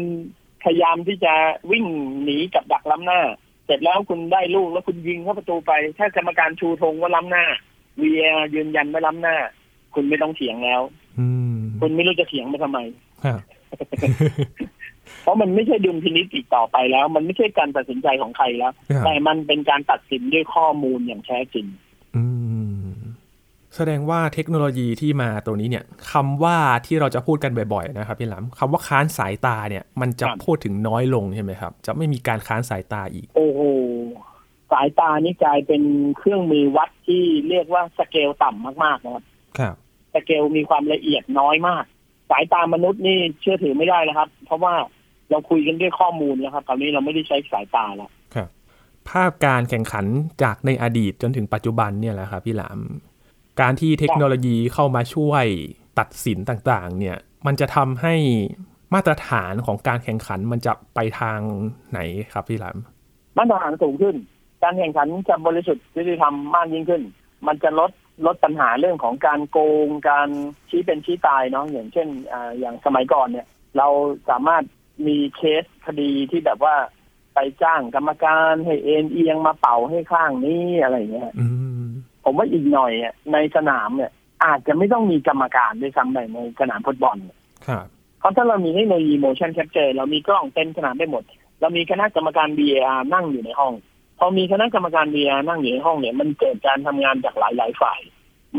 [0.64, 1.34] พยายามที่จะ
[1.72, 1.86] วิ่ง
[2.24, 3.22] หนีกับดักล้ำหน้า
[3.66, 7.46] เสร็จแล้วคุณได้ลูกแล้วคุณยิงเข้าประตูไป ถ้ากรรมการชูธงว่าล้ำหน้า
[8.02, 9.38] VR ยืนยันว่าล้ำหน้า
[9.96, 10.82] คุณไม่ต้องเถียงแล้ว
[11.20, 12.80] อืมคุณไม่รู้จะเถียงไปทำไม
[13.26, 13.40] ครับ
[15.22, 21.89] เพราะมันไม่ใช่ดุลพินิจอีกต่อไปแล้ว มันไม่ใช่การตัดสินใจของใครแล้วครับแต่มันเป็นการตัดสินด้วยข้อมูลอย่างแท้จริงอืม
[23.76, 33.62] แสดงว่าเทคโนโลยีที่มาตัวนี้เนี่ยคำว่าที่เราจะพูดกันบ่อยๆนะครับพี่หลำคำว่าค้านสายตาเนี่ย มันจะครับพูดถึงน้อยลงใช่ไหมครับ จะไม่มีการค้านสายตาอีก โอ้โห
[34.72, 35.84] สายตานี่กลายเป็น
[36.18, 39.24] เครื่องมือวัดที่เรียกว่าสเกลต่ำมากๆนะครับ
[39.60, 39.76] ครับ
[40.14, 41.84] สเกลมีความละเอียดน้อยมาก
[42.32, 44.74] สายตามนุษย์นี่เชื่อถือไม่ได้แล้วครับ เพราะว่า
[45.30, 48.50] เราคุยกันด้วยข้อมูลแล้วครับตอนนี้เราไม่ได้ใช้สายตาแล้วครับ
[49.10, 50.06] ภาพการแข่งขัน
[50.44, 52.80] จากในอดีตจนถึงปัจจุบันเนี่ยแหละครับพี่หลาม
[53.62, 55.46] การที่เทคโนโลยีเข้ามาช่วย
[56.00, 58.16] ตัดสินต่างๆ เนี่ย มันจะทำให้
[58.94, 61.40] มาตรฐานของการแข่งขันมันจะไปทาง
[61.92, 62.00] ไหน
[62.34, 62.78] ครับพี่หลาม
[63.38, 64.16] มาตรฐานสูงขึ้น
[64.64, 67.04] การแข่งขันจะบริสุทธิ์ยุติธรรมมากยิ่งขึ้น
[67.48, 67.92] มันจะลด
[68.26, 70.30] ลดปัญหาเรื่องของการโกงการ
[70.70, 73.88] ชี้เป็นชี้ตายเนาะอย่างเช่นออย่างสมัยก่อนเนี่ย เรา
[74.30, 74.64] สามารถ
[75.08, 76.76] มีเคสคดีที่แบบว่า
[77.36, 81.69] ไปจ้างกรรมการให้เอ็นเอียงมาเป่าให้ข้างนี้อะไรเงี้ยอืม
[82.24, 84.12] ผมว่าอีกหน่อยอะในสนามเนี่ย
[84.46, 87.86] อาจจะไม่ต้องมีกรรมการด้วยซ้ำไปในสนามฟุตบอลเนี่ยครับ
[88.20, 91.24] เพราะถ้าเรามีเทคโนโลยี motion capture เรามีกล้องเต็มสนามไปหมด
[91.62, 93.74] เรามีคณะกรรมการ VAR นั่งอยู่ในห้อง
[94.20, 98.00] พอมีคณะกรรมการ VAR นั่งอยู่ในห้องเนี่ย มันเกิดการทำงานจากหลายๆฝ่าย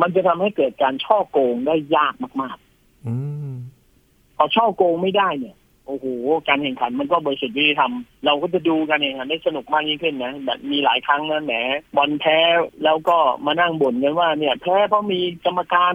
[0.01, 2.59] มันจะทำให้เกิดการช่อโกงได้ยากมาก
[3.07, 3.15] อื
[3.53, 5.57] มๆพอช่อโกงไม่ได้เนี่ย
[5.91, 6.07] โอ้โห
[6.49, 7.93] การแข่งขันมันก็บริสุทธิ์ยุติธรรม
[8.25, 11.55] เราก็จะดูการแข่งขันได้สนุกมากยิ่งขึ้นนะแบบมีหลายครั้งนะแหม
[11.97, 12.39] บอลแพ้
[12.85, 15.95] แล้วก็มานั่งบ่นกันว่าเนี่ยแพ้เพราะมีกรรมการ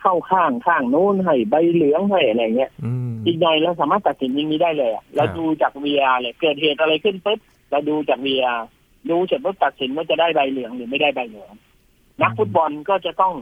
[0.00, 7.38] เข้าข้างข้างโน้นให้ใบเหลืองให้อะไรเงี้ยอืมอีกหน่อยเราสามารถตัดสินอย่างนี้ได้เลยอะเราครับดูจาก VR เลยเกิดเหตุอะไรขึ้นปุ๊บ
[7.70, 8.60] เราดูจาก VR
[9.10, 11.52] ดูเสร็จปุ๊บตัดสินว่าจะได้ใบเหลืองหรือไม่ได้ใบเหลือง
[12.22, 13.34] นักฟุตบอลก็จะต้อง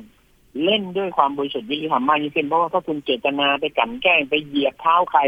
[0.65, 5.21] เล่นด้วยความบริสุทธิ์ยุติธรรมมากยิ่งขึ้นเพราะว่าถ้าคุณเจตนาไปกลั่นแกล้งไปเหยียบเท้าใคร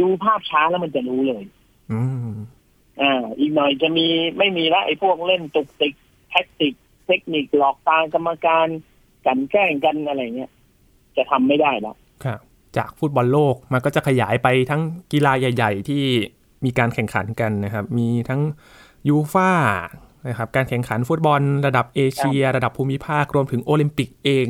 [0.00, 1.44] ดูภาพช้าแล้วมันจะรู้เลย
[1.92, 2.34] อืม
[3.00, 4.06] อ่าอีกหน่อยจะมี
[4.38, 5.94] ไม่มีละไอ้พวกเล่นตุกติก
[6.30, 6.74] แท็กติก
[7.06, 8.66] เทคนิคหลอกตากรรมการ
[9.24, 10.50] กลั่นแกล้งกันอะไรเงี้ย
[11.16, 12.40] จะทำไม่ได้แล้วครับ
[12.76, 16.02] จากฟุตบอลโลกมันก็จะขยายไปทั้งกีฬาใหญ่ ๆ ที่
[16.64, 18.40] มีการแข่งขันกันนะครับ มีทั้ง
[19.08, 19.50] ยูฟ่า
[20.28, 24.48] นะครับการแข่งขันฟุตบอลระดับเอเชีย ระดับภูมิภาครวมถึงโอลิมปิกเอง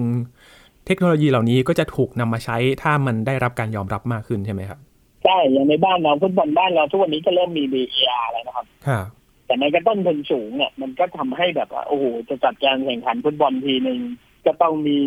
[0.86, 4.78] เทคโนโลยีเหล่านี้ก็จะถูกนำมาใช้ถ้ามันได้รับการยอมรับมากขึ้นใช่ไหมครับ
[5.24, 9.06] ใช่อย่างในบ้านเราฟุตบอลบ้านเราทุกวันนี้ก็เริ่มมี VAR แล้วนะครับครับ
[9.46, 14.00] แต่ในกระต้นทุนสูงเนี่ยมันก็ทำให้แบบว่าโอ้โหจะจัดการแข่งขันฟุตบอลทีหนึ่ง
[14.46, 14.98] ก็ต้องมี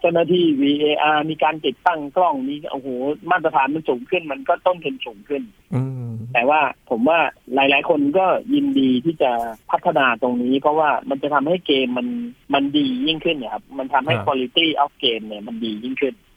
[0.00, 2.88] เจ้าหน้าที่ VAR มีการติดตั้งกล้องมีโอ้โห
[3.30, 5.42] มาตรฐานมันสูงขึ้น มันก็ต้นทุนสูงขึ้น
[5.74, 7.18] อืมแต่ว่าผมว่า
[7.54, 9.30] หลาย ๆ คนก็ยินดีที่จะ
[9.70, 12.08] พัฒนาตรงนี้ เพราะว่ามันจะทำให้เกมมัน
[12.54, 16.29] มันดียิ่งขึ้นเนี่ยครับ มันทำให้ quality of game เนี่ยมันดียิ่งขึ้นอืม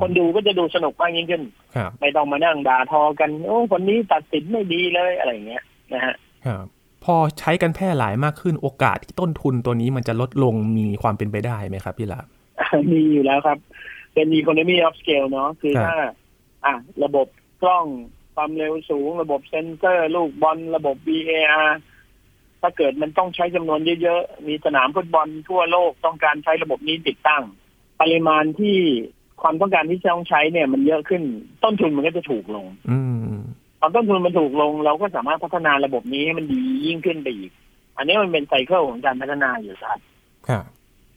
[0.00, 1.42] คนดูก็จะดูสนุกมากยิ่งขึ้น
[1.76, 6.14] ครับไม่ต้องมานั่งด่าทอกัน โอ้คนนี้ตัดสินไม่ดีเลยอะไรอย่างเงี้ยนะฮะ
[6.46, 6.64] ครับ
[7.04, 12.26] พอใช้กันแพร่หลายมากขึ้นโอกาสที่ต้นทุนตัวนี้มันจะลดลงมีความเป็นไปได้ไหมครับพี่ลาบ
[12.92, 13.58] มีอยู่แล้วครับ
[14.14, 15.96] เป็น economy of scale เนาะคือครับถ้า
[16.64, 17.26] อะระบบ
[17.62, 17.86] กล้อง
[18.34, 21.66] ความเร็วสูง ระบบเซนเซอร์ ลูกบอลระบบ VAR
[22.60, 27.42] ถ้าเกิดมันต้องใช้จำนวนเยอะ ๆ มีสนามฟุตบอลทั่วโลกต้องการใช้ระบบนี้ติดตั้ง
[28.00, 28.78] ปริมาณที่
[29.42, 31.22] ความต้องการที่จะต้องใช้เนี่ย มันเยอะขึ้น
[31.64, 32.98] ต้นทุนมันก็จะถูกลง อื
[33.32, 33.36] ม
[33.80, 37.50] พอต้นทุนมันถูกลง เราก็สามารถพัฒนาระบบนี้ให้มันดียิ่งขึ้นไปอีก
[37.96, 39.98] อันนี้มันเป็นไซเคิลของการพัฒนาอยู่ครับ
[40.48, 40.64] ครับ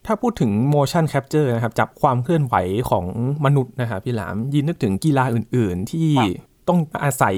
[0.05, 2.55] ถ้าพูดถึง motion capture นะครับ จับความเคลื่อนไหว
[2.89, 3.05] ของ
[3.45, 7.36] มนุษย์นะครับพี่หลามยินนึกถึงกีฬาอื่น ๆ ที่ครับต้องอาศัย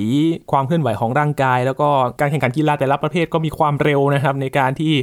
[0.52, 4.94] ความเคลื่อนไหวของร่างกาย แล้วก็การแข่งขันกีฬาแต่ละประเภทก็มีความเร็วนะครับ ในการที่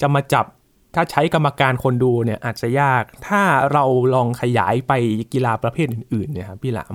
[0.00, 0.46] จะมาจับ
[0.94, 4.92] ถ้าใช้กรรมการคนดูเนี่ยอาจจะยาก ถ้าเราลองขยายไป
[5.32, 6.94] กีฬาประเภทอื่นๆเนี่ยครับพี่หลาม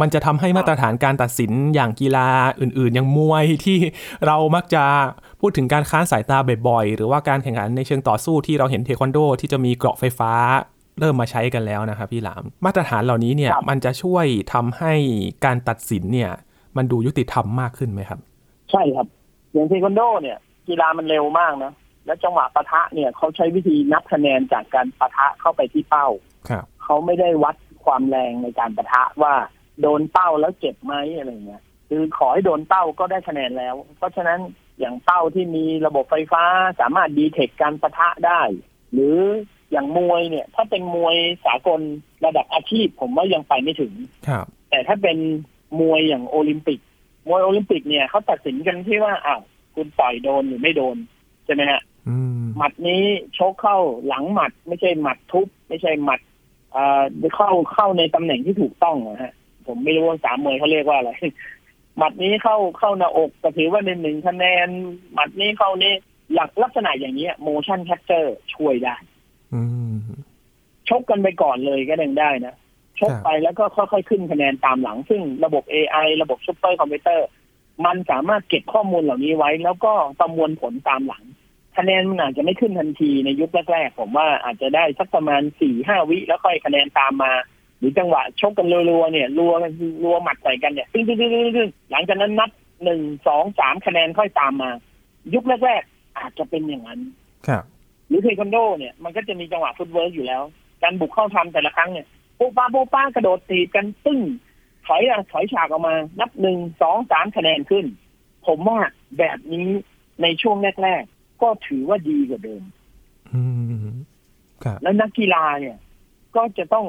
[0.00, 2.26] มันจะทำให้มาตรฐานการตัดสินอย่างกีฬา
[2.60, 3.78] อื่นๆ อย่างมวยที่
[4.26, 4.84] เรามักจะ
[5.40, 10.32] พูดถึงการค้านสายตาบ่อยๆ หรือว่าการแข่งขันในเชิงต่อสู้ที่เราเห็นเทควันโดที่จะมีเกราะไฟฟ้า
[10.98, 14.92] เริ่มมาใช้กันแล้วนะครับพี่หลาม มาตรฐานเหล่านี้เนี่ยมันจะช่วยทำให้
[15.44, 16.30] การตัดสินเนี่ย
[16.76, 18.20] มันดูยุติธรรมมากขึ้นไหมครับ
[18.70, 19.06] ใช่ครับ
[19.52, 20.36] อย่างเทควันโดเนี่ย
[20.68, 21.72] กีฬามันเร็วมากนะ
[22.06, 26.08] และจังหวะปะทะเนี่ยเขาใช้วิธีนับคะแนนจากการปะทะเข้าไปที่เป้า
[26.48, 29.34] ครับเขาไม่ได้วัดความแรงในการปะทะว่า
[29.80, 34.38] โดนเป้าแล้วเจ็บไหมอะไรเงี้ยคือขอให้โดนเป้าก็ได้คะแนนแล้ว เพราะฉะนั้น
[34.78, 36.44] อย่างเป้าที่มีระบบไฟฟ้า
[36.80, 38.40] สามารถดีเทคการปะทะได้
[38.92, 39.16] หรือ
[39.70, 41.80] อย่างมวยเนี่ย ถ้าเป็นมวยสากล
[42.24, 43.92] ระดับอาชีพ ผมว่ายังไปไม่ถึง
[44.28, 45.18] ครับแต่ถ้าเป็น
[45.80, 46.80] มวยอย่างโอลิมปิก
[47.28, 49.42] มวยโอลิมปิกเนี่ยเขาตัดสินกันที่ว่าอ้าว
[49.74, 50.96] คุณต่อยโดนหรือไม่โดน
[51.44, 51.89] ใช่ไหมฮะอืม
[52.56, 53.02] หมัดนี้
[53.38, 56.20] ชกเข้าหลังหมัด ไม่ใช่หมัดทุบ ไม่ใช่หมัด
[56.72, 57.02] เอ่อ
[57.36, 59.34] เข้าเข้าในตำแหน่งที่ถูกต้องนะฮะ
[59.66, 61.12] ผมไม่รู้ว่าภาษามวยเขาเรียกว่าอะไร
[61.96, 64.68] หมัดนี้เข้าเข้าหน้าอกก็ถือว่าเป็นหนึ่งคะแนน
[65.12, 65.92] หมัดนี้เข้านี่
[66.34, 68.96] หลักลักษณะอย่างนี้ motion capture ช่วยได้
[69.54, 69.62] อื
[69.94, 69.96] ม
[70.88, 72.54] ชกกันไปก่อนเลยก็ยังได้นะ
[73.00, 77.26] ชกไปแล้วก็ค่อยๆขึ้นคะแนนตามหลัง ซึ่งระบบ AI ระบบซูเปอร์คอมพิวเตอร์
[77.84, 81.24] มันสามารถเก็บข้อมูลเหล่านี้ไว้ แล้วก็ประมวลผลตามหลัง
[81.80, 87.32] คะแนนมันอาจจะไม่ขึ้นทันทีในยุคแรกๆผมว่าอาจจะได้สักประมาณสี่ห้าวิแล้วค่อยคะแนนตามมา
[87.78, 89.52] หรือจังหวะชกกันรัวๆเนี่ยรัว
[90.02, 92.50] รัวหมัดใส่กันเนี่ยตึ้งตึ้งตึ้งตึ้งหลังจากนั้นนับ
[92.84, 94.70] หนึ่งสองสามคะแนนค่อยตามมา
[95.34, 97.00] ยุคแรกๆอาจจะเป็นอย่างนั้น
[97.48, 97.64] ครับ
[98.08, 100.42] หรือเทควันโดเนี่ยมันก็จะมีจังหวะ footwork อยู่แล้ว
[100.82, 104.20] การบุกเข้าทำแต่ละครั้งเนี่ยโป๊ะป้าโป๊ะป้ากระโดดตีกันตึ้ง
[104.86, 107.84] ถอยอะถอยฉากออกมา นับหนึ่งสองสามคะแนนขึ้น
[108.46, 108.78] ผมว่า
[109.18, 109.68] แบบนี้
[110.22, 112.62] ในช่วงแรกๆ ก็ถือว่าดีกว่าเดิม
[113.32, 113.42] อื
[113.88, 113.92] ม
[114.64, 115.76] ครับแล้วนักกีฬาเนี่ย
[116.36, 116.86] ก็จะต้อง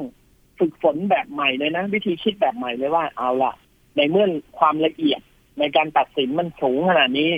[0.58, 3.52] ฝึกฝนแบบใหม่เลยนะ วิธีคิดแบบใหม่เลยว่าเอาละ
[3.96, 4.26] ในเมื่อ
[4.58, 5.20] ความละเอียด
[5.58, 7.30] ในการตัดสินมันสูงขนาดนี้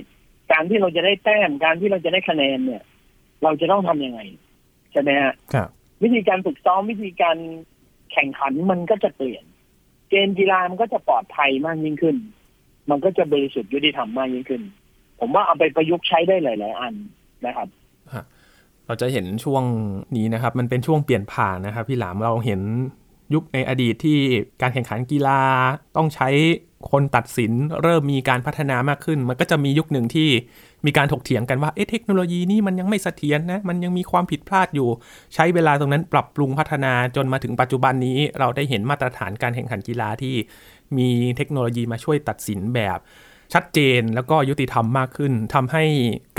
[0.53, 2.83] การที่เราจะได้แต้มการที่เราจะได้คะแนนเนี่ย
[3.43, 4.21] เราจะต้องทำยังไง
[4.93, 5.69] ใช่ไหมฮะครับ
[6.03, 7.37] วิธีการฝึกซ้อมวิธีการ
[8.13, 9.45] แข่งขันมันก็จะเปลี่ยน
[10.11, 12.17] เกมกีฬามันก็จะปลอดภัยมากยิ่งขึ้น
[12.91, 14.63] มันก็จะบริสุทธิ์ยุติธรรมมากยิ่งขึ้น
[15.27, 16.95] ผมว่าเอาไปประยุกต์ใช้ได้หลาย ๆ อัน
[17.47, 17.69] นะครับ
[18.87, 19.65] เราจะเห็นช่วง
[20.17, 22.61] นี้นะครับ มันเป็นช่วงเปลี่ยนผ่านนะครับ พี่หลามเราเห็น
[23.35, 24.19] ยุคในอดีตที่
[24.63, 25.41] การแข่งขันกีฬา
[25.97, 26.29] ต้องใช้
[26.91, 30.29] คนตัดสินเริ่มมีการพัฒนามากขึ้น มันก็จะมียุคหนึ่งที่
[30.87, 34.89] มีการถกเถียงกันว่าเอ๊ะเทคโนโลยีนี่มันยังไม่เสถียรนะมันยังมีความผิดพลาดอยู่
[35.35, 40.35] ใช้เวลาตรงนั้นปรับปรุงพัฒนาจนมาถึงปัจจุบันนี้ เราได้เห็นมาตรฐานการแข่งขันกีฬาที่
[40.99, 42.99] มีเทคโนโลยีมาช่วยตัดสินแบบ
[43.55, 45.85] ชัดเจนแล้วก็ยุติธรรมมากขึ้นทำให้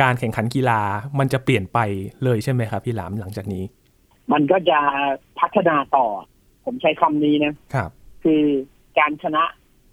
[0.02, 0.82] การแข่งขันกีฬา
[1.20, 1.80] มันจะเปลี่ยนไป
[2.24, 3.63] เลยใช่ไหมครับพี่หลามหลังจากนี้
[4.32, 4.80] มันก็จะ
[5.39, 6.08] พัฒนาต่อ
[6.65, 7.89] ผมใช้คำนี้นะครับ
[8.24, 8.44] คือ
[9.00, 9.44] การชนะ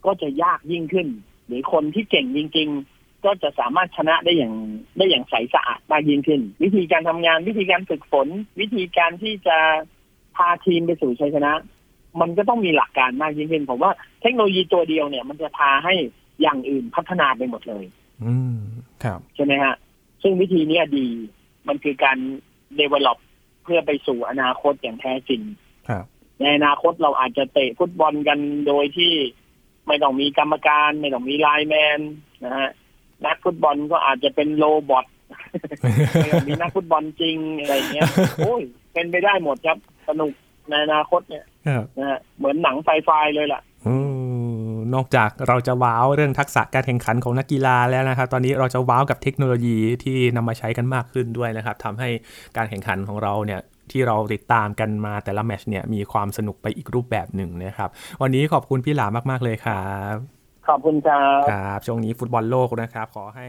[0.06, 1.08] ก็จะยากยิ่งขึ้น
[1.46, 4.54] หรือคนที่เก่งจริง ๆ ก็จะสามารถชนะได้อย่าง
[4.98, 8.28] ได้อย่างใสสะอาดมากยิ่งขึ้น วิธีการทำงานวิธีการฝึกฝน
[8.60, 9.56] วิธีการที่จะ
[10.36, 11.52] พาทีมไปสู่ชัยชนะ
[12.20, 15.94] มันก็ต้องมีหลักการมากยิ่งขึ้นผมว่าเทคโนโลยีตัวเดียวเนี่ย มันจะพาให้
[16.42, 17.84] อย่างอื่นพัฒนาไปหมดเลย
[18.24, 18.56] อืม
[19.04, 19.74] ครับใช่ไหมฮะ
[20.22, 21.08] ซึ่งวิธีเนี้ยดี
[21.68, 22.18] มันคือการ
[22.80, 23.18] develop
[23.64, 25.42] เพื่อไปสู่อนาคตอย่างแท้จริง
[25.88, 26.04] ครับ
[26.40, 29.12] ในอนาคตเราอาจจะเตะฟุตบอลกันโดยที่
[29.86, 32.00] ไม่ต้องมีกรรมการ ไม่ต้องมีไลน์แมน
[32.44, 32.70] นะฮะ
[33.26, 35.06] นักฟุตบอลก็อาจจะเป็นโรบอท
[35.80, 39.78] ไม่ต้องมีนักฟุตบอลจริงอะไรเงี้ยโอ้ยเป็นไปได้หมดครับ
[40.08, 40.32] สนุก
[40.68, 43.71] ในอนาคตเนี่ยครับนะฮะเหมือนหนังไซไฟเลยล่ะอืม
[44.94, 52.08] นอกจากเราจะว้าวเรื่องทักษะการแข่งขันของนักกีฬาแล้วนะครับ ตอนนี้เราจะว้าวกับเทคโนโลยีที่นำมาใช้กันมากขึ้นด้วยนะครับทำให้
[52.56, 57.90] การแข่งขันของเราเนี่ยที่เราติดตามกันมาแต่ละแมชเนี่ยมีความสนุกไปอีกรูปแบบหนึ่งนะครับ
[58.22, 63.46] วันนี้ขอบคุณพี่หลามาก ๆ เลยครับ ขอบคุณครับครับ ช่วงนี้ฟุตบอลโลกนะครับ ขอให้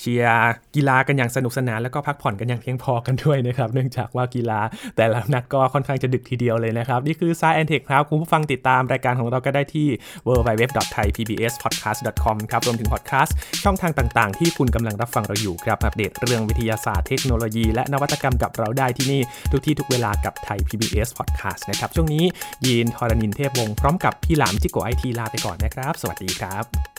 [0.00, 4.60] เชียร์กีฬากันอย่างสนุกสนาน แล้วก็พักผ่อนกันอย่างเพียงพอกันด้วยนะครับ เนื่องจากว่ากีฬา
[4.96, 9.86] แต่ละนัดก็ค่อนข้างจะดึกทีเดียวเลยนะครับ นี่คือ s ายแอนเทคครับ คุณผู้ฟังติดตามรายการของเราก็ได้ที่
[10.26, 19.20] www.thaipbspodcast.com ครับ รวมถึงพอดแคสต์ช่องทางต่างๆ ที่คุณกำลังรับฟังเราอยู่ครับ อัปเดตเรื่องวิทยาศาสตร์เทคโนโลยี และนวัตกรรมกับเราได้ที่นี่
[19.52, 22.24] ทุกที่ทุกเวลากับไทย PBS Podcast นะครับ ช่วงนี้
[22.66, 26.91] ยีนทอรานินเทพวงศ์พร้อมกับพี่หลามจิโกไอทีลาไปก่อนนะครับ สวัสดีครับ